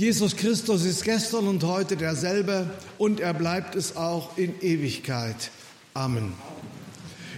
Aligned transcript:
Jesus 0.00 0.34
Christus 0.34 0.86
ist 0.86 1.04
gestern 1.04 1.46
und 1.46 1.62
heute 1.62 1.94
derselbe 1.94 2.70
und 2.96 3.20
er 3.20 3.34
bleibt 3.34 3.76
es 3.76 3.96
auch 3.96 4.38
in 4.38 4.58
Ewigkeit. 4.62 5.50
Amen. 5.92 6.32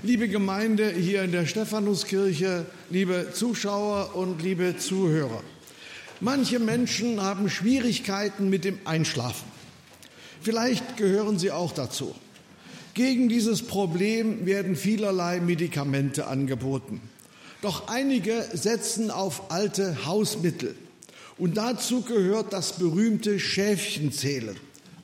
Liebe 0.04 0.28
Gemeinde 0.28 0.88
hier 0.88 1.24
in 1.24 1.32
der 1.32 1.46
Stephanuskirche, 1.46 2.64
liebe 2.88 3.30
Zuschauer 3.32 4.14
und 4.14 4.40
liebe 4.42 4.76
Zuhörer. 4.76 5.42
Manche 6.20 6.60
Menschen 6.60 7.20
haben 7.20 7.50
Schwierigkeiten 7.50 8.48
mit 8.48 8.64
dem 8.64 8.78
Einschlafen. 8.84 9.48
Vielleicht 10.40 10.96
gehören 10.96 11.40
Sie 11.40 11.50
auch 11.50 11.72
dazu. 11.72 12.14
Gegen 12.94 13.28
dieses 13.28 13.62
Problem 13.62 14.46
werden 14.46 14.76
vielerlei 14.76 15.40
Medikamente 15.40 16.28
angeboten. 16.28 17.00
Doch 17.60 17.88
einige 17.88 18.46
setzen 18.52 19.10
auf 19.10 19.50
alte 19.50 20.06
Hausmittel. 20.06 20.76
Und 21.42 21.56
dazu 21.56 22.02
gehört 22.02 22.52
das 22.52 22.74
berühmte 22.74 23.40
Schäfchenzählen. 23.40 24.54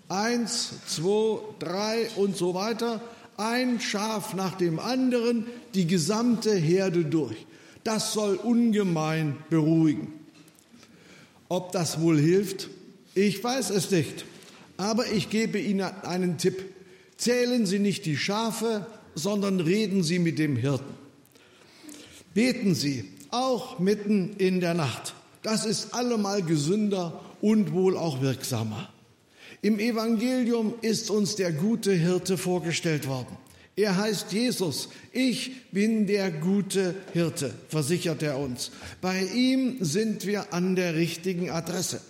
Eins, 0.08 0.70
zwei, 0.86 1.40
drei 1.58 2.08
und 2.14 2.36
so 2.36 2.54
weiter. 2.54 3.00
Ein 3.36 3.80
Schaf 3.80 4.34
nach 4.34 4.54
dem 4.54 4.78
anderen, 4.78 5.46
die 5.74 5.88
gesamte 5.88 6.54
Herde 6.54 7.04
durch. 7.04 7.44
Das 7.82 8.12
soll 8.12 8.36
ungemein 8.36 9.36
beruhigen. 9.50 10.12
Ob 11.48 11.72
das 11.72 12.00
wohl 12.00 12.20
hilft? 12.20 12.68
Ich 13.16 13.42
weiß 13.42 13.70
es 13.70 13.90
nicht. 13.90 14.24
Aber 14.76 15.10
ich 15.10 15.30
gebe 15.30 15.58
Ihnen 15.58 15.80
einen 15.80 16.38
Tipp. 16.38 16.62
Zählen 17.16 17.66
Sie 17.66 17.80
nicht 17.80 18.06
die 18.06 18.16
Schafe, 18.16 18.86
sondern 19.16 19.58
reden 19.58 20.04
Sie 20.04 20.20
mit 20.20 20.38
dem 20.38 20.54
Hirten. 20.54 20.94
Beten 22.32 22.76
Sie, 22.76 23.06
auch 23.32 23.80
mitten 23.80 24.36
in 24.38 24.60
der 24.60 24.74
Nacht. 24.74 25.14
Das 25.42 25.64
ist 25.64 25.94
allemal 25.94 26.42
gesünder 26.42 27.20
und 27.40 27.72
wohl 27.72 27.96
auch 27.96 28.20
wirksamer. 28.20 28.88
Im 29.62 29.78
Evangelium 29.78 30.74
ist 30.82 31.10
uns 31.10 31.36
der 31.36 31.52
gute 31.52 31.92
Hirte 31.92 32.38
vorgestellt 32.38 33.08
worden. 33.08 33.36
Er 33.78 33.96
heißt 33.96 34.32
Jesus. 34.32 34.88
Ich 35.12 35.70
bin 35.70 36.06
der 36.06 36.30
gute 36.30 36.94
Hirte, 37.12 37.54
versichert 37.68 38.22
er 38.22 38.38
uns. 38.38 38.72
Bei 39.00 39.22
ihm 39.22 39.76
sind 39.80 40.26
wir 40.26 40.52
an 40.52 40.74
der 40.74 40.94
richtigen 40.94 41.50
Adresse. 41.50 42.00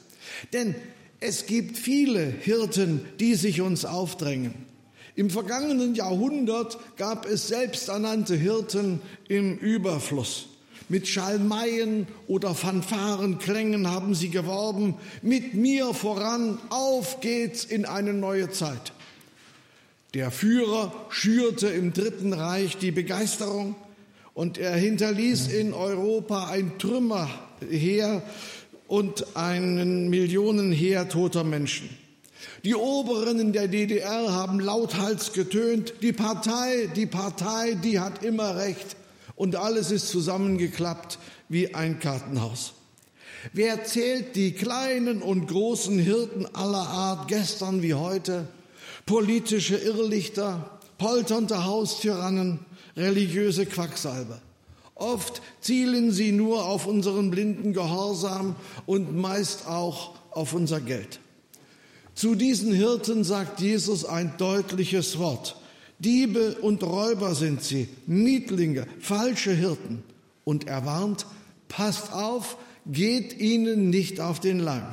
Denn 0.53 0.75
es 1.21 1.47
gibt 1.47 1.77
viele 1.77 2.25
Hirten, 2.25 3.03
die 3.21 3.35
sich 3.35 3.61
uns 3.61 3.85
aufdrängen. 3.85 4.55
Im 5.15 5.31
vergangenen 5.31 5.95
Jahrhundert 5.95 6.79
gab 6.97 7.27
es 7.27 7.49
selbsternannte 7.49 8.37
Hirten 8.37 9.01
im 9.29 9.59
Überfluss. 9.59 10.47
Mit 10.89 11.07
Schalmeien 11.07 12.07
oder 12.27 12.55
Fanfarenklängen 12.55 13.89
haben 13.89 14.15
sie 14.15 14.31
geworben, 14.31 14.95
mit 15.21 15.55
mir 15.55 15.93
voran, 15.93 16.59
auf 16.71 17.21
geht's 17.21 17.65
in 17.65 17.85
eine 17.85 18.15
neue 18.15 18.51
Zeit. 18.51 18.93
Der 20.15 20.31
Führer 20.31 20.93
schürte 21.11 21.69
im 21.69 21.93
Dritten 21.93 22.33
Reich 22.33 22.79
die 22.79 22.91
Begeisterung 22.91 23.75
und 24.33 24.57
er 24.57 24.75
hinterließ 24.75 25.49
in 25.49 25.75
Europa 25.75 26.49
ein 26.49 26.79
Trümmerheer 26.79 28.23
und 28.87 29.37
einen 29.37 30.09
Millionenheer 30.09 31.11
toter 31.11 31.45
Menschen. 31.45 31.91
Die 32.65 32.75
Oberen 32.75 33.39
in 33.39 33.53
der 33.53 33.69
DDR 33.69 34.33
haben 34.33 34.61
lauthals 34.61 35.33
getönt, 35.33 35.95
die 36.03 36.13
Partei, 36.13 36.89
die 36.97 37.07
Partei, 37.07 37.75
die 37.75 38.01
hat 38.01 38.25
immer 38.25 38.57
recht 38.57 38.97
und 39.39 39.55
alles 39.55 39.93
ist 39.93 40.09
zusammengeklappt 40.09 41.19
wie 41.49 41.75
ein 41.75 42.01
Kartenhaus. 42.01 42.75
Wer 43.53 43.85
zählt 43.85 44.35
die 44.35 44.53
kleinen 44.53 45.23
und 45.23 45.47
großen 45.47 45.97
Hirten 45.99 46.45
aller 46.55 46.89
Art 46.89 47.29
gestern 47.29 47.81
wie 47.81 47.95
heute? 47.95 48.49
Politische 49.07 49.77
Irrlichter, 49.77 50.79
polternde 50.99 51.65
Haustyrannen, 51.65 52.59
religiöse 52.97 53.65
Quacksalber. 53.65 54.43
Oft 54.97 55.41
zielen 55.61 56.11
sie 56.11 56.33
nur 56.33 56.67
auf 56.67 56.87
unseren 56.87 57.31
blinden 57.31 57.73
Gehorsam 57.73 58.57
und 58.87 59.17
meist 59.17 59.69
auch 59.69 60.17
auf 60.33 60.53
unser 60.53 60.81
Geld. 60.81 61.21
Zu 62.17 62.35
diesen 62.35 62.73
Hirten 62.73 63.23
sagt 63.23 63.61
Jesus 63.61 64.05
ein 64.05 64.33
deutliches 64.37 65.17
Wort. 65.19 65.55
Diebe 65.99 66.57
und 66.61 66.83
Räuber 66.83 67.35
sind 67.35 67.63
sie, 67.63 67.89
Mietlinge, 68.07 68.87
falsche 69.01 69.53
Hirten. 69.53 70.03
Und 70.45 70.67
er 70.67 70.87
warnt, 70.87 71.27
passt 71.69 72.13
auf, 72.13 72.57
geht 72.87 73.39
ihnen 73.39 73.91
nicht 73.91 74.21
auf 74.21 74.41
den 74.41 74.61
Leim. 74.61 74.87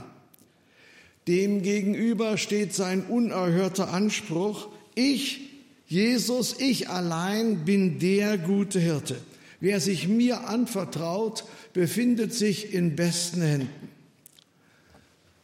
Demgegenüber 1.28 2.38
steht 2.38 2.74
sein 2.74 3.04
unerhörter 3.04 3.94
Anspruch, 3.94 4.68
ich, 4.96 5.42
Jesus, 5.88 6.56
ich 6.60 6.90
allein 6.90 7.66
bin 7.66 8.00
der 8.00 8.38
gute 8.38 8.80
Hirte. 8.80 9.18
Wer 9.60 9.80
sich 9.80 10.08
mir 10.08 10.48
anvertraut, 10.48 11.46
befindet 11.74 12.34
sich 12.34 12.74
in 12.74 12.96
besten 12.96 13.42
Händen. 13.42 13.90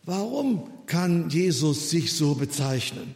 Warum 0.04 0.70
kann 0.88 1.30
Jesus 1.30 1.90
sich 1.90 2.14
so 2.14 2.36
bezeichnen? 2.36 3.16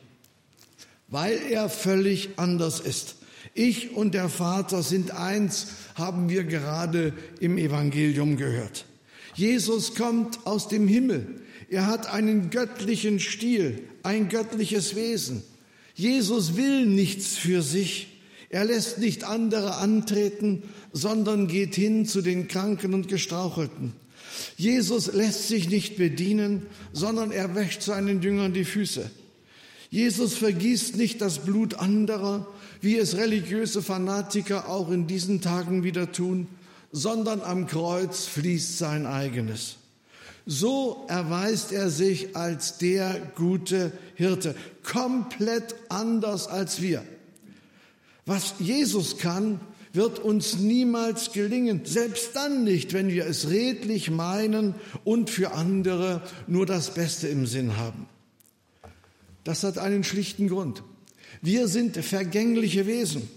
Weil 1.08 1.40
er 1.50 1.70
völlig 1.70 2.30
anders 2.38 2.80
ist. 2.80 3.16
Ich 3.54 3.96
und 3.96 4.14
der 4.14 4.30
Vater 4.30 4.84
sind 4.84 5.12
eins, 5.12 5.68
haben 5.96 6.30
wir 6.30 6.44
gerade 6.44 7.14
im 7.40 7.58
Evangelium 7.58 8.38
gehört. 8.38 8.86
Jesus 9.36 9.96
kommt 9.96 10.46
aus 10.46 10.68
dem 10.68 10.88
Himmel. 10.88 11.42
Er 11.70 11.88
hat 11.88 12.08
einen 12.08 12.50
göttlichen 12.50 13.20
Stil, 13.20 13.84
ein 14.04 14.30
göttliches 14.30 14.96
Wesen. 14.96 15.44
Jesus 15.94 16.58
will 16.58 16.86
nichts 16.86 17.38
für 17.38 17.62
sich. 17.62 18.08
Er 18.50 18.66
lässt 18.66 19.00
nicht 19.00 19.24
andere 19.24 19.76
antreten, 19.76 20.64
sondern 20.92 21.48
geht 21.48 21.76
hin 21.76 22.06
zu 22.06 22.22
den 22.22 22.48
Kranken 22.48 22.94
und 22.94 23.08
Gestrauchelten. 23.08 23.94
Jesus 24.58 25.12
lässt 25.14 25.48
sich 25.48 25.70
nicht 25.70 25.98
bedienen, 25.98 26.66
sondern 26.94 27.32
er 27.32 27.56
wäscht 27.56 27.82
seinen 27.82 28.22
Jüngern 28.22 28.54
die 28.54 28.66
Füße. 28.66 29.10
Jesus 29.90 30.36
vergießt 30.36 30.98
nicht 30.98 31.22
das 31.22 31.40
Blut 31.40 31.76
anderer, 31.76 32.48
wie 32.82 32.98
es 32.98 33.18
religiöse 33.18 33.82
Fanatiker 33.82 34.70
auch 34.70 34.90
in 34.90 35.08
diesen 35.08 35.42
Tagen 35.42 35.84
wieder 35.84 36.12
tun, 36.12 36.48
sondern 36.92 37.42
am 37.42 37.68
Kreuz 37.68 38.26
fließt 38.26 38.78
sein 38.78 39.06
eigenes. 39.06 39.78
So 40.46 41.06
erweist 41.08 41.72
er 41.72 41.90
sich 41.90 42.36
als 42.36 42.78
der 42.78 43.20
gute 43.36 43.92
Hirte, 44.14 44.56
komplett 44.84 45.76
anders 45.90 46.48
als 46.48 46.82
wir. 46.82 47.04
Was 48.26 48.56
Jesus 48.60 49.18
kann, 49.18 49.60
wird 49.94 50.20
uns 50.20 50.58
niemals 50.58 51.32
gelingen, 51.32 51.82
selbst 51.86 52.36
dann 52.36 52.64
nicht, 52.64 52.94
wenn 52.94 53.10
wir 53.10 53.26
es 53.26 53.50
redlich 53.50 54.12
meinen 54.12 54.76
und 55.04 55.30
für 55.30 55.54
andere 55.54 56.22
nur 56.48 56.66
das 56.66 56.94
Beste 56.94 57.28
im 57.28 57.48
Sinn 57.48 57.78
haben. 57.78 58.08
Das 59.46 59.64
hat 59.64 59.78
einen 59.78 60.04
schlichten 60.04 60.50
Grund. 60.50 60.84
Wir 61.42 61.70
sind 61.70 61.96
vergängliche 61.96 62.88
Wesen, 62.88 63.30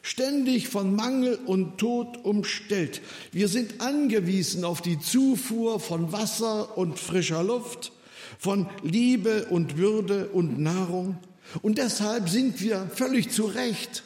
ständig 0.00 0.68
von 0.68 0.94
Mangel 0.94 1.38
und 1.44 1.76
Tod 1.76 2.24
umstellt. 2.24 3.02
Wir 3.32 3.48
sind 3.48 3.82
angewiesen 3.82 4.64
auf 4.64 4.80
die 4.80 4.98
Zufuhr 4.98 5.78
von 5.80 6.12
Wasser 6.12 6.78
und 6.78 6.98
frischer 6.98 7.42
Luft, 7.42 7.92
von 8.38 8.66
Liebe 8.82 9.46
und 9.50 9.76
Würde 9.76 10.28
und 10.28 10.58
Nahrung. 10.58 11.18
Und 11.60 11.78
deshalb 11.78 12.30
sind 12.30 12.62
wir 12.62 12.90
völlig 12.94 13.30
zu 13.30 13.44
Recht 13.44 14.02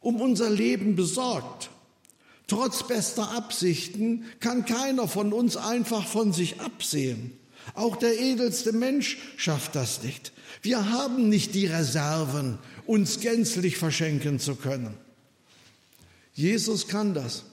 um 0.00 0.20
unser 0.20 0.50
Leben 0.50 0.96
besorgt. 0.96 1.70
Trotz 2.46 2.86
bester 2.86 3.30
Absichten 3.30 4.24
kann 4.40 4.64
keiner 4.64 5.06
von 5.06 5.32
uns 5.32 5.56
einfach 5.56 6.06
von 6.06 6.32
sich 6.32 6.60
absehen. 6.60 7.38
Auch 7.74 7.96
der 7.96 8.18
edelste 8.18 8.72
Mensch 8.72 9.18
schafft 9.36 9.74
das 9.74 10.02
nicht. 10.02 10.32
Wir 10.62 10.90
haben 10.90 11.28
nicht 11.28 11.54
die 11.54 11.66
Reserven, 11.66 12.58
uns 12.86 13.20
gänzlich 13.20 13.76
verschenken 13.76 14.38
zu 14.38 14.56
können. 14.56 14.94
Jesus 16.34 16.88
kann 16.88 17.14
das. 17.14 17.44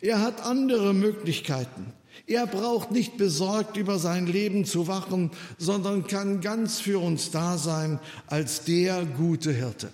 Er 0.00 0.20
hat 0.20 0.44
andere 0.44 0.94
Möglichkeiten. 0.94 1.92
Er 2.26 2.46
braucht 2.46 2.90
nicht 2.90 3.16
besorgt 3.16 3.76
über 3.76 3.98
sein 3.98 4.26
Leben 4.26 4.64
zu 4.64 4.88
wachen, 4.88 5.30
sondern 5.58 6.06
kann 6.06 6.40
ganz 6.40 6.80
für 6.80 6.98
uns 7.00 7.30
da 7.30 7.56
sein 7.56 8.00
als 8.26 8.64
der 8.64 9.04
gute 9.04 9.52
Hirte. 9.52 9.90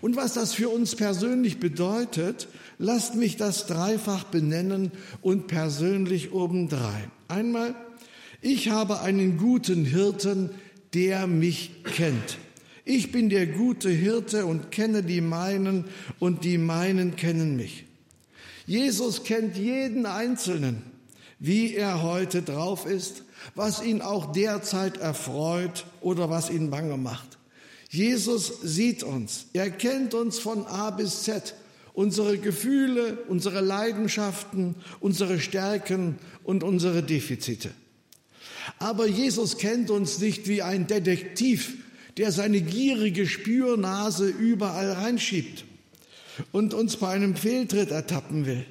Und 0.00 0.16
was 0.16 0.34
das 0.34 0.54
für 0.54 0.68
uns 0.68 0.94
persönlich 0.94 1.60
bedeutet, 1.60 2.48
lasst 2.78 3.16
mich 3.16 3.36
das 3.36 3.66
dreifach 3.66 4.24
benennen 4.24 4.92
und 5.20 5.46
persönlich 5.46 6.32
obendrein. 6.32 7.10
Einmal 7.28 7.74
ich 8.42 8.68
habe 8.68 9.00
einen 9.00 9.38
guten 9.38 9.84
Hirten, 9.84 10.50
der 10.92 11.26
mich 11.26 11.84
kennt. 11.84 12.38
Ich 12.84 13.12
bin 13.12 13.30
der 13.30 13.46
gute 13.46 13.88
Hirte 13.88 14.44
und 14.44 14.72
kenne 14.72 15.04
die 15.04 15.20
meinen 15.20 15.84
und 16.18 16.44
die 16.44 16.58
meinen 16.58 17.14
kennen 17.14 17.56
mich. 17.56 17.84
Jesus 18.66 19.22
kennt 19.22 19.56
jeden 19.56 20.06
Einzelnen, 20.06 20.82
wie 21.38 21.74
er 21.74 22.02
heute 22.02 22.42
drauf 22.42 22.84
ist, 22.84 23.22
was 23.54 23.82
ihn 23.82 24.02
auch 24.02 24.32
derzeit 24.32 24.96
erfreut 24.96 25.86
oder 26.00 26.28
was 26.28 26.50
ihn 26.50 26.70
bange 26.70 26.96
macht. 26.96 27.38
Jesus 27.90 28.60
sieht 28.62 29.04
uns, 29.04 29.46
er 29.52 29.70
kennt 29.70 30.14
uns 30.14 30.38
von 30.40 30.66
A 30.66 30.90
bis 30.90 31.22
Z, 31.22 31.54
unsere 31.92 32.38
Gefühle, 32.38 33.18
unsere 33.28 33.60
Leidenschaften, 33.60 34.74
unsere 34.98 35.38
Stärken 35.38 36.18
und 36.42 36.64
unsere 36.64 37.02
Defizite. 37.02 37.70
Aber 38.78 39.06
Jesus 39.06 39.58
kennt 39.58 39.90
uns 39.90 40.18
nicht 40.18 40.48
wie 40.48 40.62
ein 40.62 40.86
Detektiv, 40.86 41.74
der 42.16 42.32
seine 42.32 42.60
gierige 42.60 43.26
Spürnase 43.26 44.28
überall 44.28 44.92
reinschiebt 44.92 45.64
und 46.52 46.74
uns 46.74 46.96
bei 46.96 47.08
einem 47.08 47.36
Fehltritt 47.36 47.90
ertappen 47.90 48.46
will. 48.46 48.64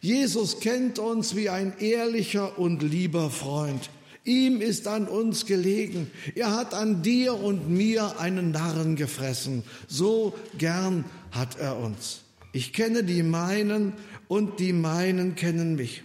Jesus 0.00 0.60
kennt 0.60 0.98
uns 0.98 1.36
wie 1.36 1.48
ein 1.48 1.78
ehrlicher 1.78 2.58
und 2.58 2.82
lieber 2.82 3.30
Freund. 3.30 3.88
Ihm 4.24 4.60
ist 4.60 4.86
an 4.86 5.08
uns 5.08 5.46
gelegen. 5.46 6.10
Er 6.34 6.54
hat 6.54 6.74
an 6.74 7.02
dir 7.02 7.34
und 7.34 7.70
mir 7.70 8.20
einen 8.20 8.52
Narren 8.52 8.94
gefressen. 8.94 9.64
So 9.88 10.34
gern 10.58 11.04
hat 11.32 11.58
er 11.58 11.78
uns. 11.78 12.20
Ich 12.52 12.72
kenne 12.72 13.02
die 13.02 13.22
meinen 13.22 13.94
und 14.28 14.60
die 14.60 14.72
meinen 14.72 15.34
kennen 15.34 15.74
mich. 15.74 16.02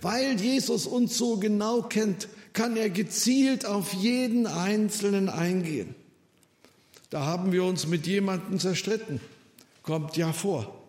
Weil 0.00 0.40
Jesus 0.40 0.86
uns 0.86 1.18
so 1.18 1.36
genau 1.36 1.82
kennt, 1.82 2.28
kann 2.54 2.76
er 2.76 2.88
gezielt 2.88 3.66
auf 3.66 3.92
jeden 3.92 4.46
Einzelnen 4.46 5.28
eingehen. 5.28 5.94
Da 7.10 7.26
haben 7.26 7.52
wir 7.52 7.64
uns 7.64 7.86
mit 7.86 8.06
jemandem 8.06 8.58
zerstritten. 8.58 9.20
Kommt 9.82 10.16
ja 10.16 10.32
vor. 10.32 10.80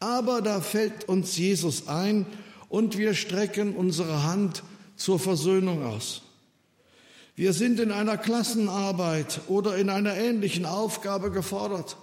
Aber 0.00 0.40
da 0.40 0.60
fällt 0.60 1.08
uns 1.08 1.36
Jesus 1.36 1.88
ein 1.88 2.24
und 2.68 2.96
wir 2.96 3.14
strecken 3.14 3.74
unsere 3.74 4.22
Hand 4.22 4.62
zur 4.96 5.18
Versöhnung 5.18 5.84
aus. 5.84 6.22
Wir 7.34 7.52
sind 7.52 7.80
in 7.80 7.92
einer 7.92 8.16
Klassenarbeit 8.16 9.40
oder 9.48 9.76
in 9.76 9.90
einer 9.90 10.16
ähnlichen 10.16 10.66
Aufgabe 10.66 11.30
gefordert. 11.30 11.96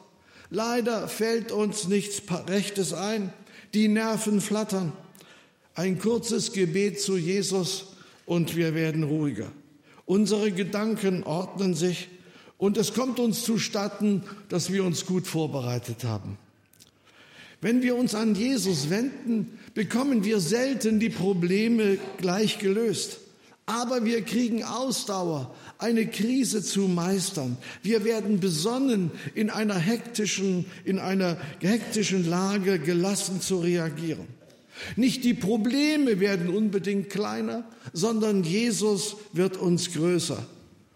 Leider 0.50 1.08
fällt 1.08 1.52
uns 1.52 1.88
nichts 1.88 2.22
Rechtes 2.48 2.94
ein. 2.94 3.34
Die 3.74 3.88
Nerven 3.88 4.40
flattern. 4.42 4.92
Ein 5.74 6.00
kurzes 6.00 6.54
Gebet 6.54 7.02
zu 7.02 7.18
Jesus 7.18 7.95
und 8.26 8.56
wir 8.56 8.74
werden 8.76 9.04
ruhiger. 9.04 9.52
Unsere 10.06 10.52
Gedanken 10.52 11.24
ordnen 11.24 11.74
sich 11.74 12.10
und 12.58 12.78
es 12.78 12.94
kommt 12.94 13.20
uns 13.20 13.44
zustatten, 13.44 14.24
dass 14.50 14.72
wir 14.72 14.84
uns 14.84 15.06
gut 15.06 15.28
vorbereitet 15.28 16.04
haben. 16.04 16.38
Wenn 17.62 17.82
wir 17.82 17.96
uns 17.96 18.14
an 18.14 18.36
Jesus 18.36 18.90
wenden, 18.90 19.58
bekommen 19.74 20.24
wir 20.24 20.40
selten 20.40 21.00
die 21.00 21.10
Probleme 21.10 21.98
gleich 22.18 22.60
gelöst. 22.60 23.20
Aber 23.66 24.06
wir 24.06 24.22
kriegen 24.22 24.64
Ausdauer, 24.64 25.56
eine 25.80 26.06
Krise 26.06 26.62
zu 26.62 26.82
meistern. 26.82 27.58
Wir 27.82 28.04
werden 28.06 28.40
besonnen, 28.40 29.10
in 29.34 29.50
einer 29.50 29.80
hektischen, 29.80 30.66
in 30.84 31.00
einer 31.00 31.38
hektischen 31.60 32.30
Lage 32.30 32.78
gelassen 32.78 33.42
zu 33.42 33.60
reagieren. 33.60 34.28
Nicht 34.96 35.24
die 35.24 35.34
Probleme 35.34 36.20
werden 36.20 36.50
unbedingt 36.50 37.10
kleiner, 37.10 37.64
sondern 37.94 38.44
Jesus 38.44 39.18
wird 39.34 39.58
uns 39.58 39.94
größer. 39.94 40.46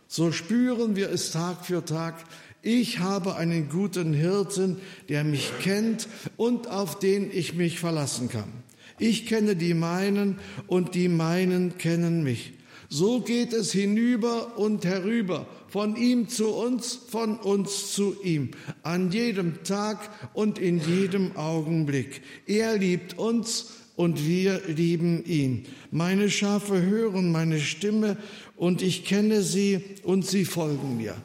So 0.07 0.31
spüren 0.31 0.95
wir 0.95 1.09
es 1.11 1.31
Tag 1.31 1.65
für 1.65 1.85
Tag. 1.85 2.23
Ich 2.61 2.99
habe 2.99 3.35
einen 3.35 3.69
guten 3.69 4.13
Hirten, 4.13 4.77
der 5.07 5.23
mich 5.23 5.51
kennt 5.61 6.07
und 6.35 6.67
auf 6.67 6.99
den 6.99 7.31
ich 7.31 7.53
mich 7.53 7.79
verlassen 7.79 8.27
kann. 8.27 8.51
Ich 8.97 9.27
kenne 9.27 9.55
die 9.55 9.73
meinen 9.73 10.39
und 10.67 10.93
die 10.93 11.07
meinen 11.07 11.77
kennen 11.77 12.23
mich. 12.23 12.53
So 12.89 13.21
geht 13.21 13.53
es 13.53 13.71
hinüber 13.71 14.57
und 14.57 14.83
herüber, 14.83 15.47
von 15.69 15.95
ihm 15.95 16.27
zu 16.27 16.49
uns, 16.49 16.95
von 16.95 17.37
uns 17.37 17.93
zu 17.93 18.15
ihm, 18.23 18.51
an 18.83 19.11
jedem 19.11 19.63
Tag 19.63 20.09
und 20.33 20.59
in 20.59 20.79
jedem 20.79 21.35
Augenblick. 21.35 22.21
Er 22.45 22.77
liebt 22.77 23.17
uns 23.17 23.71
und 23.95 24.25
wir 24.25 24.61
lieben 24.67 25.23
ihn. 25.25 25.65
Meine 25.91 26.29
Schafe 26.29 26.81
hören 26.81 27.31
meine 27.31 27.59
Stimme 27.59 28.17
und 28.55 28.81
ich 28.81 29.05
kenne 29.05 29.41
sie 29.41 29.81
und 30.03 30.25
sie 30.25 30.45
folgen 30.45 30.97
mir. 30.97 31.15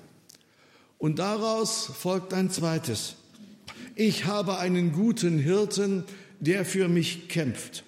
Und 0.99 1.19
daraus 1.19 1.87
folgt 1.87 2.35
ein 2.35 2.51
zweites. 2.51 3.17
Ich 3.95 4.25
habe 4.25 4.59
einen 4.59 4.93
guten 4.93 5.39
Hirten, 5.39 6.05
der 6.41 6.65
für 6.65 6.89
mich 6.89 7.29
kämpft. 7.29 7.85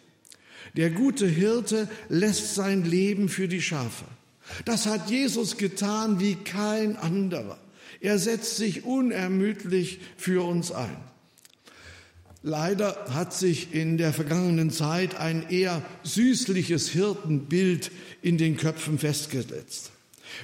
Der 0.77 0.91
gute 0.91 1.27
Hirte 1.27 1.89
lässt 2.09 2.55
sein 2.55 2.85
Leben 2.85 3.29
für 3.29 3.49
die 3.49 3.63
Schafe. 3.63 4.05
Das 4.65 4.87
hat 4.87 5.11
Jesus 5.11 5.57
getan 5.57 6.21
wie 6.21 6.35
kein 6.35 6.97
anderer. 6.97 7.59
Er 8.01 8.19
setzt 8.19 8.57
sich 8.57 8.85
unermüdlich 8.85 10.01
für 10.17 10.45
uns 10.47 10.73
ein. 10.73 10.97
Leider 12.43 13.07
hat 13.11 13.35
sich 13.35 13.75
in 13.75 13.99
der 13.99 14.13
vergangenen 14.13 14.71
Zeit 14.71 15.17
ein 15.17 15.49
eher 15.51 15.83
süßliches 16.05 16.89
Hirtenbild 16.91 17.91
in 18.23 18.39
den 18.39 18.57
Köpfen 18.57 18.99
festgesetzt. 18.99 19.91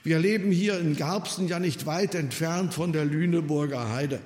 Wir 0.02 0.18
leben 0.18 0.50
hier 0.50 0.78
in 0.78 0.96
Garbsen 0.96 1.48
ja 1.48 1.58
nicht 1.58 1.86
weit 1.86 2.14
entfernt 2.14 2.74
von 2.74 2.92
der 2.92 3.04
Lüneburger 3.04 3.92
Heide. 3.92 4.20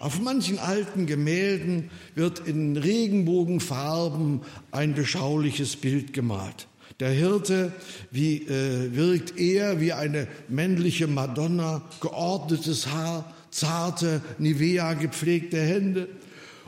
Auf 0.00 0.20
manchen 0.20 0.58
alten 0.58 1.06
Gemälden 1.06 1.90
wird 2.14 2.40
in 2.46 2.76
Regenbogenfarben 2.76 4.42
ein 4.70 4.94
beschauliches 4.94 5.76
Bild 5.76 6.12
gemalt. 6.12 6.66
Der 7.00 7.10
Hirte 7.10 7.72
wie, 8.10 8.42
äh, 8.42 8.94
wirkt 8.94 9.38
eher 9.38 9.80
wie 9.80 9.92
eine 9.92 10.26
männliche 10.48 11.06
Madonna, 11.06 11.82
geordnetes 12.00 12.88
Haar, 12.88 13.32
zarte, 13.50 14.20
Nivea 14.38 14.94
gepflegte 14.94 15.60
Hände. 15.60 16.08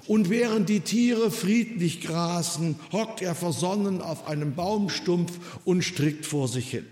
Und 0.06 0.30
während 0.30 0.68
die 0.68 0.80
Tiere 0.80 1.32
friedlich 1.32 2.00
grasen, 2.00 2.76
hockt 2.92 3.22
er 3.22 3.34
versonnen 3.34 4.00
auf 4.00 4.28
einem 4.28 4.54
Baumstumpf 4.54 5.32
und 5.64 5.82
strickt 5.82 6.26
vor 6.26 6.46
sich 6.46 6.70
hin. 6.70 6.86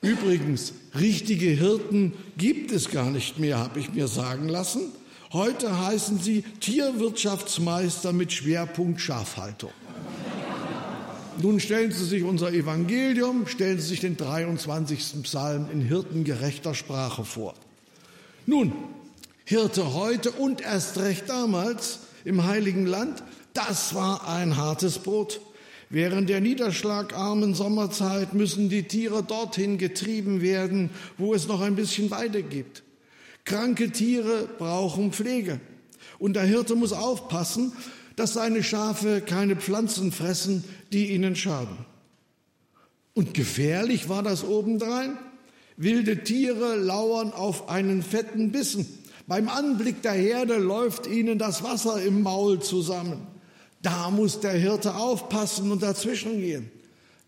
Übrigens, 0.00 0.72
richtige 0.98 1.50
Hirten 1.50 2.14
gibt 2.36 2.72
es 2.72 2.90
gar 2.90 3.10
nicht 3.10 3.38
mehr, 3.38 3.58
habe 3.58 3.78
ich 3.78 3.94
mir 3.94 4.08
sagen 4.08 4.48
lassen. 4.48 4.90
Heute 5.32 5.78
heißen 5.78 6.18
sie 6.18 6.42
Tierwirtschaftsmeister 6.60 8.12
mit 8.12 8.32
Schwerpunkt 8.32 9.00
Schafhaltung. 9.00 9.70
Nun 11.40 11.60
stellen 11.60 11.92
Sie 11.92 12.04
sich 12.04 12.22
unser 12.24 12.52
Evangelium, 12.52 13.46
stellen 13.46 13.80
Sie 13.80 13.88
sich 13.88 14.00
den 14.00 14.16
23. 14.16 15.22
Psalm 15.22 15.68
in 15.72 15.80
hirtengerechter 15.80 16.74
Sprache 16.74 17.24
vor. 17.24 17.54
Nun, 18.46 18.72
Hirte 19.44 19.94
heute 19.94 20.30
und 20.30 20.60
erst 20.60 20.98
recht 20.98 21.28
damals 21.28 22.00
im 22.24 22.44
Heiligen 22.44 22.86
Land, 22.86 23.22
das 23.54 23.94
war 23.94 24.28
ein 24.28 24.56
hartes 24.56 24.98
Brot. 24.98 25.40
Während 25.90 26.28
der 26.28 26.40
niederschlagarmen 26.40 27.54
Sommerzeit 27.54 28.34
müssen 28.34 28.68
die 28.68 28.84
Tiere 28.84 29.22
dorthin 29.22 29.78
getrieben 29.78 30.40
werden, 30.40 30.90
wo 31.18 31.34
es 31.34 31.48
noch 31.48 31.60
ein 31.60 31.76
bisschen 31.76 32.10
Weide 32.10 32.42
gibt. 32.42 32.82
Kranke 33.44 33.90
Tiere 33.90 34.48
brauchen 34.58 35.12
Pflege. 35.12 35.60
Und 36.18 36.34
der 36.34 36.44
Hirte 36.44 36.76
muss 36.76 36.92
aufpassen, 36.92 37.72
dass 38.16 38.34
seine 38.34 38.62
Schafe 38.62 39.20
keine 39.20 39.56
Pflanzen 39.56 40.12
fressen, 40.12 40.64
die 40.92 41.12
ihnen 41.12 41.36
schaden. 41.36 41.76
Und 43.14 43.34
gefährlich 43.34 44.08
war 44.08 44.22
das 44.22 44.44
obendrein. 44.44 45.18
Wilde 45.76 46.24
Tiere 46.24 46.76
lauern 46.76 47.32
auf 47.32 47.68
einen 47.68 48.02
fetten 48.02 48.52
Bissen. 48.52 48.86
Beim 49.26 49.48
Anblick 49.48 50.02
der 50.02 50.12
Herde 50.12 50.56
läuft 50.56 51.06
ihnen 51.06 51.38
das 51.38 51.62
Wasser 51.62 52.02
im 52.02 52.22
Maul 52.22 52.60
zusammen. 52.60 53.26
Da 53.82 54.10
muss 54.10 54.40
der 54.40 54.52
Hirte 54.52 54.94
aufpassen 54.94 55.70
und 55.70 55.82
dazwischen 55.82 56.38
gehen. 56.38 56.70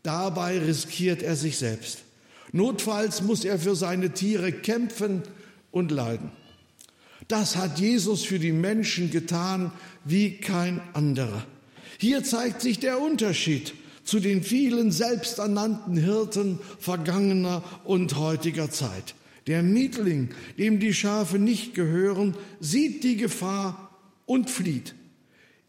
Dabei 0.02 0.59
riskiert 0.59 1.23
er 1.23 1.37
sich 1.37 1.59
selbst. 1.59 2.04
Notfalls 2.52 3.23
muss 3.23 3.44
er 3.44 3.59
für 3.59 3.75
seine 3.75 4.11
Tiere 4.11 4.52
kämpfen 4.52 5.23
und 5.71 5.90
leiden. 5.90 6.30
Das 7.26 7.56
hat 7.56 7.80
Jesus 7.80 8.25
für 8.25 8.38
die 8.38 8.52
Menschen 8.52 9.11
getan 9.11 9.73
wie 10.04 10.37
kein 10.37 10.80
anderer. 10.92 11.44
Hier 11.99 12.25
zeigt 12.25 12.61
sich 12.61 12.79
der 12.79 13.01
Unterschied 13.01 13.75
zu 14.05 14.21
den 14.21 14.43
vielen 14.43 14.91
selbsternannten 14.91 15.97
Hirten 15.97 16.59
vergangener 16.79 17.63
und 17.85 18.17
heutiger 18.17 18.71
Zeit. 18.71 19.15
Der 19.47 19.63
Mietling, 19.63 20.31
dem 20.59 20.81
die 20.81 20.95
Schafe 20.95 21.39
nicht 21.39 21.75
gehören, 21.75 22.35
sieht 22.61 23.05
die 23.05 23.17
Gefahr 23.17 23.91
und 24.27 24.51
flieht. 24.51 24.95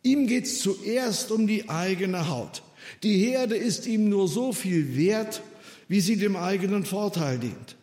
Ihm 0.04 0.28
geht's 0.28 0.60
zuerst 0.60 1.32
um 1.32 1.48
die 1.48 1.70
eigene 1.70 2.30
Haut. 2.30 2.64
Die 3.04 3.18
Herde 3.18 3.56
ist 3.56 3.88
ihm 3.88 4.10
nur 4.10 4.28
so 4.28 4.54
viel 4.54 4.96
wert, 4.96 5.42
wie 5.88 6.00
sie 6.00 6.18
dem 6.18 6.36
eigenen 6.36 6.86
Vorteil 6.86 7.40
dient. 7.40 7.76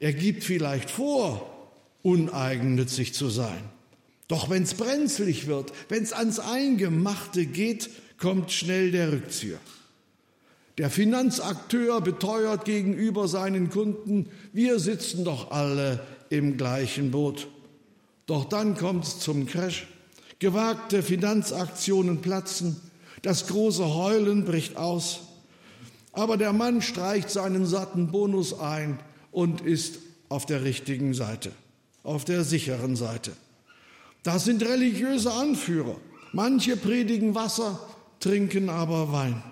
Er 0.00 0.12
gibt 0.12 0.44
vielleicht 0.44 0.90
vor, 0.90 1.70
uneigennützig 2.02 3.14
zu 3.14 3.30
sein. 3.30 3.62
Doch 4.28 4.48
wenn's 4.48 4.74
brenzlig 4.74 5.46
wird, 5.46 5.72
wenn's 5.88 6.12
ans 6.12 6.38
Eingemachte 6.38 7.46
geht, 7.46 7.90
kommt 8.18 8.52
schnell 8.52 8.90
der 8.90 9.12
Rückzieher. 9.12 9.58
Der 10.78 10.90
Finanzakteur 10.90 12.00
beteuert 12.00 12.64
gegenüber 12.64 13.28
seinen 13.28 13.70
Kunden, 13.70 14.28
wir 14.52 14.80
sitzen 14.80 15.24
doch 15.24 15.50
alle 15.50 16.00
im 16.30 16.56
gleichen 16.56 17.10
Boot. 17.10 17.46
Doch 18.26 18.44
dann 18.46 18.76
kommt 18.76 19.04
es 19.04 19.20
zum 19.20 19.46
Crash. 19.46 19.86
Gewagte 20.40 21.02
Finanzaktionen 21.02 22.22
platzen, 22.22 22.80
das 23.22 23.46
große 23.46 23.94
Heulen 23.94 24.44
bricht 24.44 24.76
aus. 24.76 25.20
Aber 26.12 26.36
der 26.36 26.52
Mann 26.52 26.82
streicht 26.82 27.30
seinen 27.30 27.66
satten 27.66 28.10
Bonus 28.10 28.58
ein 28.58 28.98
und 29.30 29.60
ist 29.60 29.98
auf 30.28 30.44
der 30.46 30.64
richtigen 30.64 31.14
Seite, 31.14 31.52
auf 32.02 32.24
der 32.24 32.42
sicheren 32.42 32.96
Seite. 32.96 33.32
Das 34.24 34.44
sind 34.44 34.62
religiöse 34.62 35.32
Anführer. 35.32 35.96
Manche 36.32 36.76
predigen 36.76 37.36
Wasser, 37.36 37.78
trinken 38.18 38.68
aber 38.70 39.12
Wein, 39.12 39.42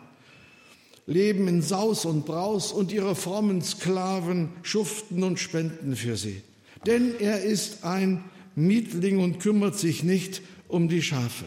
leben 1.06 1.46
in 1.46 1.62
Saus 1.62 2.04
und 2.04 2.26
Braus 2.26 2.72
und 2.72 2.90
ihre 2.90 3.14
frommen 3.14 3.62
Sklaven 3.62 4.48
schuften 4.62 5.22
und 5.22 5.38
spenden 5.38 5.94
für 5.94 6.16
sie. 6.16 6.42
Denn 6.86 7.14
er 7.20 7.42
ist 7.42 7.84
ein 7.84 8.24
Mietling 8.56 9.20
und 9.20 9.38
kümmert 9.38 9.78
sich 9.78 10.02
nicht 10.02 10.42
um 10.68 10.88
die 10.88 11.02
Schafe. 11.02 11.44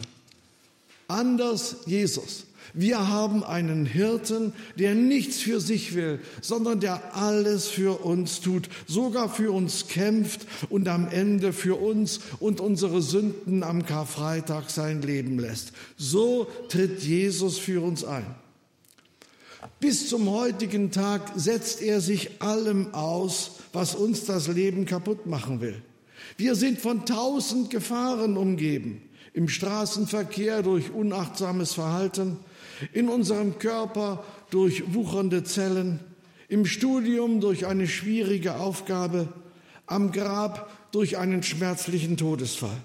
Anders 1.08 1.78
Jesus. 1.84 2.46
Wir 2.74 3.08
haben 3.08 3.44
einen 3.44 3.86
Hirten, 3.86 4.52
der 4.78 4.94
nichts 4.94 5.38
für 5.38 5.60
sich 5.60 5.94
will, 5.94 6.20
sondern 6.40 6.80
der 6.80 7.16
alles 7.16 7.68
für 7.68 8.04
uns 8.04 8.40
tut, 8.40 8.68
sogar 8.86 9.28
für 9.28 9.52
uns 9.52 9.88
kämpft 9.88 10.46
und 10.68 10.88
am 10.88 11.08
Ende 11.08 11.52
für 11.52 11.80
uns 11.80 12.20
und 12.40 12.60
unsere 12.60 13.02
Sünden 13.02 13.62
am 13.62 13.86
Karfreitag 13.86 14.70
sein 14.70 15.02
Leben 15.02 15.38
lässt. 15.38 15.72
So 15.96 16.46
tritt 16.68 17.02
Jesus 17.02 17.58
für 17.58 17.82
uns 17.82 18.04
ein. 18.04 18.26
Bis 19.80 20.08
zum 20.08 20.30
heutigen 20.30 20.90
Tag 20.90 21.32
setzt 21.36 21.82
er 21.82 22.00
sich 22.00 22.40
allem 22.40 22.94
aus, 22.94 23.52
was 23.72 23.94
uns 23.94 24.24
das 24.24 24.48
Leben 24.48 24.86
kaputt 24.86 25.26
machen 25.26 25.60
will. 25.60 25.82
Wir 26.36 26.54
sind 26.54 26.80
von 26.80 27.04
tausend 27.04 27.70
Gefahren 27.70 28.36
umgeben. 28.36 29.02
Im 29.32 29.48
Straßenverkehr 29.48 30.62
durch 30.62 30.90
unachtsames 30.92 31.74
Verhalten, 31.74 32.38
in 32.92 33.08
unserem 33.08 33.58
Körper 33.58 34.24
durch 34.50 34.94
wuchernde 34.94 35.44
Zellen, 35.44 36.00
im 36.48 36.66
Studium 36.66 37.40
durch 37.40 37.66
eine 37.66 37.88
schwierige 37.88 38.56
Aufgabe, 38.56 39.28
am 39.86 40.12
Grab 40.12 40.70
durch 40.92 41.18
einen 41.18 41.42
schmerzlichen 41.42 42.16
Todesfall. 42.16 42.76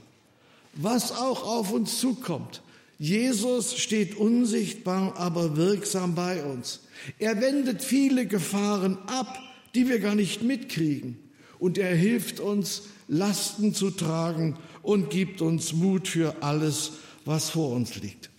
Was 0.73 1.11
auch 1.11 1.43
auf 1.43 1.71
uns 1.71 1.99
zukommt, 1.99 2.61
Jesus 2.97 3.77
steht 3.77 4.15
unsichtbar, 4.15 5.17
aber 5.17 5.57
wirksam 5.57 6.15
bei 6.15 6.43
uns. 6.43 6.81
Er 7.17 7.41
wendet 7.41 7.83
viele 7.83 8.27
Gefahren 8.27 8.97
ab, 9.07 9.39
die 9.73 9.89
wir 9.89 9.99
gar 9.99 10.15
nicht 10.15 10.43
mitkriegen. 10.43 11.17
Und 11.57 11.77
er 11.77 11.95
hilft 11.95 12.39
uns, 12.39 12.83
Lasten 13.07 13.73
zu 13.73 13.91
tragen 13.91 14.57
und 14.81 15.09
gibt 15.09 15.41
uns 15.41 15.73
Mut 15.73 16.07
für 16.07 16.41
alles, 16.41 16.93
was 17.25 17.49
vor 17.49 17.71
uns 17.71 17.95
liegt. 17.95 18.30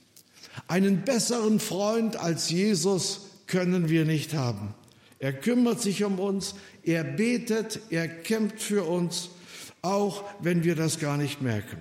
Einen 0.68 1.02
besseren 1.04 1.60
Freund 1.60 2.16
als 2.16 2.50
Jesus 2.50 3.28
können 3.46 3.88
wir 3.88 4.04
nicht 4.04 4.34
haben. 4.34 4.74
Er 5.18 5.32
kümmert 5.32 5.80
sich 5.80 6.04
um 6.04 6.18
uns, 6.18 6.54
er 6.82 7.04
betet, 7.04 7.80
er 7.90 8.08
kämpft 8.08 8.60
für 8.60 8.84
uns, 8.84 9.30
auch 9.82 10.24
wenn 10.40 10.64
wir 10.64 10.74
das 10.74 10.98
gar 10.98 11.16
nicht 11.16 11.42
merken. 11.42 11.78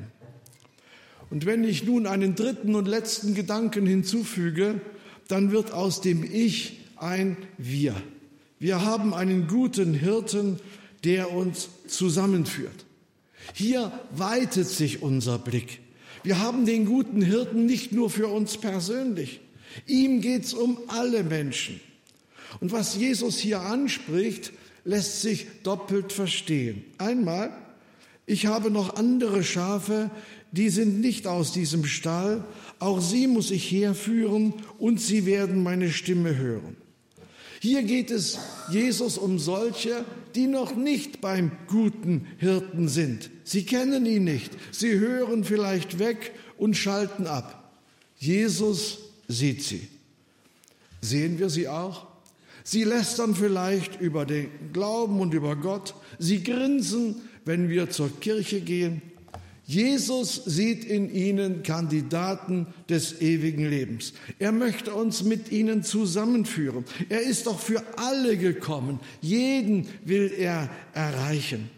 Und 1.30 1.46
wenn 1.46 1.64
ich 1.64 1.84
nun 1.84 2.08
einen 2.08 2.36
dritten 2.36 2.76
und 2.76 2.88
letzten 2.88 3.34
Gedanken 3.34 3.86
hinzufüge, 3.86 4.82
dann 5.28 5.52
wird 5.52 5.72
aus 5.72 6.02
dem 6.02 6.24
Ich 6.24 6.82
ein 6.98 7.38
Wir. 7.58 7.96
Wir 8.60 8.86
haben 8.86 9.14
einen 9.14 9.48
guten 9.48 9.94
Hirten, 9.94 10.60
der 11.04 11.32
uns 11.32 11.70
zusammenführt. 11.88 12.86
Hier 13.54 13.92
weitet 14.12 14.68
sich 14.68 15.02
unser 15.02 15.40
Blick. 15.40 15.81
Wir 16.24 16.40
haben 16.40 16.66
den 16.66 16.86
guten 16.86 17.22
Hirten 17.22 17.66
nicht 17.66 17.92
nur 17.92 18.10
für 18.10 18.28
uns 18.28 18.58
persönlich. 18.58 19.42
Ihm 19.88 20.22
geht's 20.22 20.54
um 20.54 20.78
alle 20.88 21.24
Menschen. 21.24 21.80
Und 22.60 22.72
was 22.72 22.96
Jesus 22.96 23.38
hier 23.38 23.62
anspricht, 23.62 24.52
lässt 24.84 25.22
sich 25.22 25.48
doppelt 25.64 26.12
verstehen. 26.12 26.84
Einmal, 26.98 27.52
ich 28.26 28.46
habe 28.46 28.72
noch 28.72 28.96
andere 28.96 29.44
Schafe, 29.44 30.12
die 30.52 30.70
sind 30.70 31.00
nicht 31.00 31.28
aus 31.28 31.54
diesem 31.54 31.86
Stall. 31.86 32.44
Auch 32.80 33.02
sie 33.02 33.28
muss 33.28 33.52
ich 33.52 33.72
herführen 33.72 34.54
und 34.78 35.00
sie 35.00 35.26
werden 35.26 35.64
meine 35.64 35.92
Stimme 35.92 36.38
hören. 36.38 36.76
Hier 37.62 37.84
geht 37.84 38.12
es 38.12 38.40
Jesus 38.72 39.18
um 39.18 39.38
solche, 39.38 40.04
die 40.36 40.48
noch 40.48 40.76
nicht 40.76 41.22
beim 41.22 41.52
guten 41.68 42.28
Hirten 42.38 42.88
sind. 42.88 43.30
Sie 43.44 43.66
kennen 43.66 44.06
ihn 44.06 44.24
nicht. 44.24 44.52
Sie 44.72 45.00
hören 45.00 45.44
vielleicht 45.44 46.00
weg 46.00 46.34
und 46.58 46.76
schalten 46.76 47.28
ab. 47.28 47.72
Jesus 48.18 49.00
sieht 49.28 49.64
sie. 49.64 49.88
Sehen 51.02 51.40
wir 51.40 51.50
sie 51.50 51.68
auch? 51.68 52.08
Sie 52.64 52.84
lästern 52.84 53.36
vielleicht 53.36 54.00
über 54.00 54.26
den 54.26 54.50
Glauben 54.72 55.20
und 55.20 55.34
über 55.34 55.56
Gott. 55.56 55.96
Sie 56.20 56.44
grinsen, 56.44 57.16
wenn 57.44 57.70
wir 57.70 57.90
zur 57.90 58.20
Kirche 58.20 58.62
gehen. 58.62 59.02
Jesus 59.72 60.36
sieht 60.36 60.84
in 60.84 61.10
ihnen 61.10 61.64
Kandidaten 61.64 62.68
des 62.90 63.22
ewigen 63.22 63.70
Lebens. 63.70 64.12
Er 64.38 64.52
möchte 64.52 64.94
uns 64.94 65.24
mit 65.24 65.50
ihnen 65.50 65.82
zusammenführen. 65.82 66.84
Er 67.08 67.22
ist 67.22 67.48
doch 67.48 67.58
für 67.58 67.82
alle 67.96 68.36
gekommen. 68.36 69.00
Jeden 69.22 69.88
will 70.04 70.30
er 70.38 70.70
erreichen. 70.94 71.70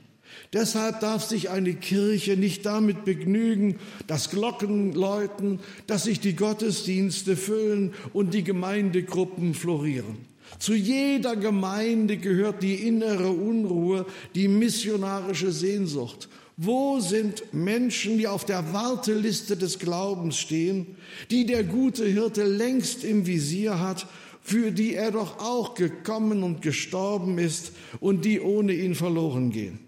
Deshalb 0.54 1.02
darf 1.02 1.24
sich 1.24 1.52
eine 1.52 1.76
Kirche 1.76 2.36
nicht 2.36 2.66
damit 2.66 3.06
begnügen, 3.06 3.76
dass 4.08 4.32
Glocken 4.32 4.94
läuten, 4.94 5.60
dass 5.86 6.06
sich 6.06 6.20
die 6.20 6.36
Gottesdienste 6.36 7.38
füllen 7.38 7.94
und 8.12 8.34
die 8.34 8.44
Gemeindegruppen 8.44 9.54
florieren. 9.54 10.33
Zu 10.60 10.74
jeder 10.76 11.36
Gemeinde 11.36 12.18
gehört 12.18 12.64
die 12.64 12.88
innere 12.88 13.30
Unruhe, 13.30 14.06
die 14.36 14.48
missionarische 14.48 15.52
Sehnsucht. 15.52 16.30
Wo 16.56 17.00
sind 17.00 17.44
Menschen, 17.52 18.18
die 18.18 18.28
auf 18.28 18.46
der 18.46 18.74
Warteliste 18.74 19.58
des 19.58 19.80
Glaubens 19.80 20.38
stehen, 20.38 20.96
die 21.32 21.46
der 21.46 21.64
gute 21.64 22.06
Hirte 22.06 22.44
längst 22.44 23.04
im 23.04 23.26
Visier 23.26 23.80
hat, 23.80 24.08
für 24.42 24.72
die 24.72 24.94
er 24.94 25.12
doch 25.12 25.40
auch 25.40 25.74
gekommen 25.74 26.44
und 26.44 26.62
gestorben 26.62 27.40
ist 27.40 27.72
und 28.00 28.24
die 28.26 28.40
ohne 28.40 28.74
ihn 28.74 28.94
verloren 28.94 29.52
gehen? 29.52 29.80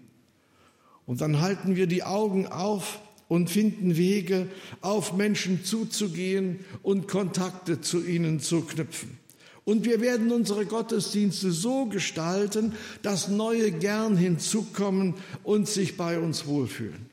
Und 1.06 1.20
dann 1.20 1.40
halten 1.40 1.76
wir 1.76 1.86
die 1.86 2.02
Augen 2.02 2.48
auf 2.48 2.98
und 3.28 3.48
finden 3.48 3.96
Wege, 3.96 4.48
auf 4.80 5.12
Menschen 5.12 5.64
zuzugehen 5.64 6.60
und 6.82 7.06
Kontakte 7.06 7.80
zu 7.80 8.04
ihnen 8.04 8.40
zu 8.40 8.62
knüpfen. 8.62 9.18
Und 9.66 9.84
wir 9.84 10.00
werden 10.00 10.30
unsere 10.30 10.64
Gottesdienste 10.64 11.50
so 11.50 11.86
gestalten, 11.86 12.72
dass 13.02 13.26
neue 13.26 13.72
gern 13.72 14.16
hinzukommen 14.16 15.14
und 15.42 15.68
sich 15.68 15.96
bei 15.96 16.20
uns 16.20 16.46
wohlfühlen. 16.46 17.06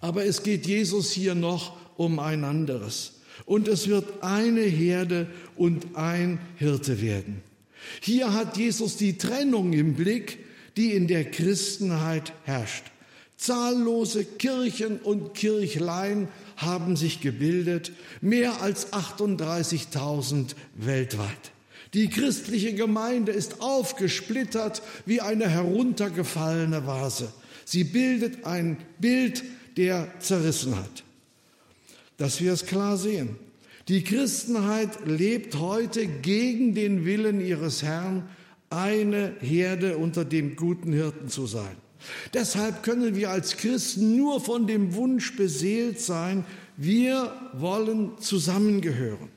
Aber 0.00 0.24
es 0.24 0.44
geht 0.44 0.68
Jesus 0.68 1.10
hier 1.10 1.34
noch 1.34 1.76
um 1.96 2.20
ein 2.20 2.44
anderes. 2.44 3.14
Und 3.44 3.66
es 3.66 3.88
wird 3.88 4.22
eine 4.22 4.60
Herde 4.60 5.26
und 5.56 5.96
ein 5.96 6.38
Hirte 6.56 7.02
werden. 7.02 7.42
Hier 8.00 8.32
hat 8.32 8.56
Jesus 8.56 8.96
die 8.96 9.18
Trennung 9.18 9.72
im 9.72 9.94
Blick, 9.94 10.38
die 10.76 10.92
in 10.92 11.08
der 11.08 11.28
Christenheit 11.28 12.32
herrscht. 12.44 12.84
Zahllose 13.36 14.24
Kirchen 14.24 14.98
und 14.98 15.34
Kirchlein 15.34 16.28
haben 16.58 16.96
sich 16.96 17.20
gebildet, 17.20 17.92
mehr 18.20 18.60
als 18.62 18.92
38.000 18.92 20.54
weltweit. 20.74 21.52
Die 21.94 22.08
christliche 22.10 22.74
Gemeinde 22.74 23.32
ist 23.32 23.60
aufgesplittert 23.60 24.82
wie 25.06 25.20
eine 25.20 25.48
heruntergefallene 25.48 26.86
Vase. 26.86 27.32
Sie 27.64 27.84
bildet 27.84 28.44
ein 28.44 28.76
Bild 28.98 29.42
der 29.76 30.08
Zerrissenheit. 30.20 31.04
Dass 32.18 32.40
wir 32.40 32.52
es 32.52 32.66
klar 32.66 32.98
sehen. 32.98 33.36
Die 33.88 34.04
Christenheit 34.04 35.06
lebt 35.06 35.58
heute 35.58 36.06
gegen 36.06 36.74
den 36.74 37.06
Willen 37.06 37.40
ihres 37.40 37.82
Herrn, 37.82 38.28
eine 38.68 39.34
Herde 39.40 39.96
unter 39.96 40.26
dem 40.26 40.56
guten 40.56 40.92
Hirten 40.92 41.28
zu 41.28 41.46
sein. 41.46 41.76
Deshalb 42.34 42.82
können 42.82 43.14
wir 43.14 43.30
als 43.30 43.56
Christen 43.56 44.16
nur 44.16 44.40
von 44.40 44.66
dem 44.66 44.94
Wunsch 44.94 45.36
beseelt 45.36 46.00
sein, 46.00 46.44
wir 46.76 47.32
wollen 47.54 48.18
zusammengehören. 48.20 49.28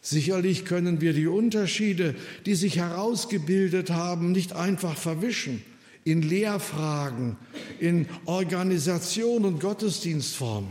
Sicherlich 0.00 0.64
können 0.64 1.00
wir 1.00 1.14
die 1.14 1.26
Unterschiede, 1.26 2.14
die 2.46 2.54
sich 2.54 2.76
herausgebildet 2.76 3.90
haben, 3.90 4.32
nicht 4.32 4.52
einfach 4.52 4.96
verwischen 4.96 5.64
in 6.04 6.20
Lehrfragen, 6.20 7.36
in 7.80 8.06
Organisation 8.26 9.44
und 9.44 9.60
Gottesdienstformen. 9.60 10.70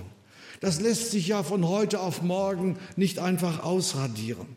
Das 0.59 0.79
lässt 0.79 1.11
sich 1.11 1.27
ja 1.27 1.43
von 1.43 1.67
heute 1.67 1.99
auf 1.99 2.21
morgen 2.21 2.77
nicht 2.95 3.19
einfach 3.19 3.63
ausradieren. 3.63 4.55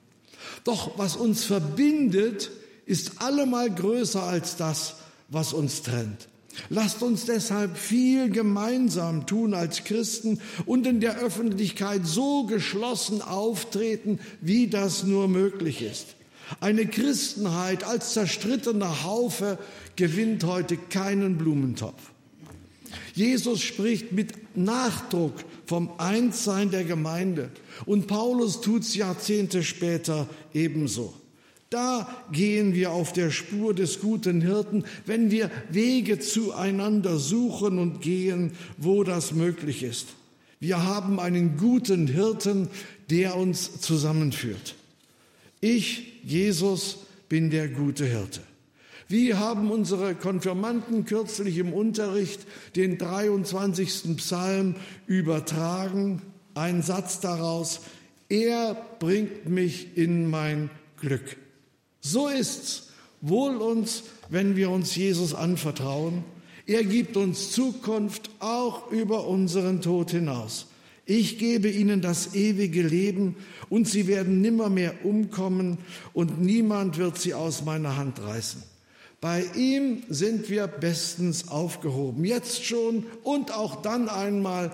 Doch 0.63 0.99
was 0.99 1.17
uns 1.17 1.45
verbindet, 1.45 2.51
ist 2.85 3.23
allemal 3.23 3.75
größer 3.75 4.23
als 4.23 4.57
das, 4.57 4.97
was 5.29 5.53
uns 5.53 5.83
trennt. 5.83 6.29
Lasst 6.69 7.03
uns 7.03 7.25
deshalb 7.25 7.77
viel 7.77 8.31
gemeinsam 8.31 9.27
tun 9.27 9.55
als 9.55 9.85
Christen 9.85 10.41
und 10.65 10.87
in 10.87 11.01
der 11.01 11.19
Öffentlichkeit 11.19 12.07
so 12.07 12.45
geschlossen 12.45 13.23
auftreten, 13.23 14.19
wie 14.41 14.67
das 14.69 15.05
nur 15.05 15.29
möglich 15.29 15.83
ist. 15.83 16.17
Eine 16.61 16.87
Christenheit 16.87 17.85
als 17.85 18.13
zerstrittener 18.13 19.03
Haufe 19.05 19.59
gewinnt 19.97 20.45
heute 20.45 20.77
keinen 20.77 21.39
Blumentopf. 21.39 22.01
Jesus 23.15 23.63
spricht 23.63 24.13
mit 24.13 24.57
Nachdruck 24.57 25.35
vom 25.67 25.91
Einssein 25.99 26.71
der 26.71 26.85
Gemeinde 26.85 27.51
und 27.85 28.07
Paulus 28.07 28.61
tut's 28.61 28.95
Jahrzehnte 28.95 29.63
später 29.63 30.29
ebenso. 30.55 31.15
Da 31.71 32.09
gehen 32.31 32.75
wir 32.75 32.93
auf 32.93 33.13
der 33.13 33.31
Spur 33.31 33.75
des 33.75 34.01
guten 34.01 34.41
Hirten, 34.41 34.85
wenn 35.05 35.31
wir 35.31 35.51
Wege 35.71 36.21
zueinander 36.21 37.19
suchen 37.19 37.79
und 37.79 38.01
gehen, 38.01 38.53
wo 38.77 39.03
das 39.03 39.33
möglich 39.33 39.83
ist. 39.83 40.09
Wir 40.61 40.85
haben 40.85 41.19
einen 41.19 41.57
guten 41.57 42.07
Hirten, 42.07 42.69
der 43.11 43.37
uns 43.37 43.81
zusammenführt. 43.81 44.77
Ich, 45.61 46.21
Jesus, 46.23 46.99
bin 47.29 47.51
der 47.51 47.69
gute 47.69 48.05
Hirte. 48.05 48.41
Wie 49.09 49.35
haben 49.35 49.71
unsere 49.71 50.15
Konfirmanden 50.15 51.05
kürzlich 51.05 51.59
im 51.59 51.73
Unterricht 51.73 52.47
den 52.75 52.99
23. 52.99 54.17
Psalm 54.17 54.75
übertragen? 55.07 56.23
Ein 56.55 56.83
Satz 56.83 57.21
daraus, 57.21 57.81
er 58.29 58.77
bringt 58.99 59.49
mich 59.49 59.97
in 59.97 60.29
mein 60.29 60.71
Glück. 61.01 61.37
So 62.13 62.29
ist's. 62.29 62.85
Wohl 63.21 63.57
uns, 63.57 64.05
wenn 64.29 64.57
wir 64.57 64.71
uns 64.71 64.95
Jesus 64.95 65.35
anvertrauen. 65.35 66.23
Er 66.67 66.85
gibt 66.85 67.17
uns 67.17 67.51
Zukunft 67.51 68.31
auch 68.39 68.91
über 68.93 69.27
unseren 69.27 69.81
Tod 69.81 70.11
hinaus. 70.11 70.67
Ich 71.07 71.39
gebe 71.39 71.69
ihnen 71.69 72.03
das 72.03 72.35
ewige 72.35 72.83
Leben 72.83 73.37
und 73.69 73.89
sie 73.89 74.07
werden 74.07 74.41
nimmermehr 74.41 75.05
umkommen 75.05 75.79
und 76.13 76.41
niemand 76.41 76.99
wird 76.99 77.19
sie 77.19 77.35
aus 77.35 77.65
meiner 77.65 77.97
Hand 77.97 78.21
reißen. 78.21 78.63
Bei 79.21 79.45
ihm 79.57 80.03
sind 80.09 80.51
wir 80.51 80.67
bestens 80.67 81.49
aufgehoben, 81.49 82.25
jetzt 82.25 82.65
schon 82.65 83.07
und 83.23 83.53
auch 83.53 83.83
dann 83.83 84.09
einmal, 84.09 84.71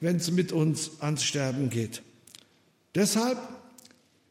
wenn 0.00 0.16
es 0.16 0.30
mit 0.30 0.52
uns 0.52 0.92
ans 1.00 1.22
Sterben 1.22 1.70
geht. 1.70 2.02
Deshalb 2.94 3.38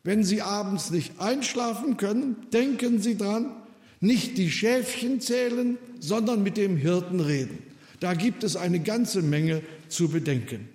wenn 0.03 0.23
Sie 0.23 0.41
abends 0.41 0.91
nicht 0.91 1.19
einschlafen 1.19 1.97
können, 1.97 2.35
denken 2.51 3.01
Sie 3.01 3.17
dran, 3.17 3.51
nicht 3.99 4.37
die 4.37 4.51
Schäfchen 4.51 5.21
zählen, 5.21 5.77
sondern 5.99 6.43
mit 6.43 6.57
dem 6.57 6.75
Hirten 6.75 7.21
reden. 7.21 7.59
Da 8.01 8.13
gibt 8.13 8.43
es 8.43 8.57
eine 8.57 8.81
ganze 8.81 9.21
Menge 9.21 9.61
zu 9.87 10.09
bedenken. 10.09 10.67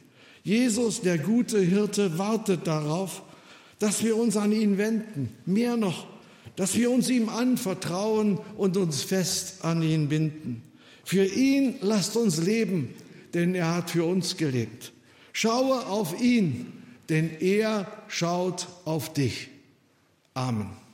Jesus, 0.44 1.02
der 1.02 1.18
gute 1.18 1.60
Hirte, 1.60 2.16
wartet 2.16 2.66
darauf, 2.66 3.22
dass 3.78 4.02
wir 4.02 4.16
uns 4.16 4.36
an 4.38 4.50
ihn 4.50 4.78
wenden. 4.78 5.28
Mehr 5.44 5.76
noch, 5.76 6.06
dass 6.56 6.74
wir 6.74 6.90
uns 6.90 7.10
ihm 7.10 7.28
anvertrauen 7.28 8.38
und 8.56 8.78
uns 8.78 9.02
fest 9.02 9.62
an 9.62 9.82
ihn 9.82 10.08
binden. 10.08 10.62
Für 11.04 11.24
ihn 11.24 11.76
lasst 11.82 12.16
uns 12.16 12.38
leben, 12.38 12.94
denn 13.34 13.54
er 13.54 13.76
hat 13.76 13.90
für 13.90 14.04
uns 14.04 14.38
gelebt. 14.38 14.92
Schaue 15.34 15.86
auf 15.86 16.20
ihn, 16.20 16.77
denn 17.08 17.40
er 17.40 17.86
schaut 18.08 18.68
auf 18.84 19.12
dich. 19.12 19.48
Amen. 20.34 20.87